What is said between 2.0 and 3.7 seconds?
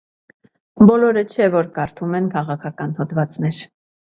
են քաղաքական հոդվածներ։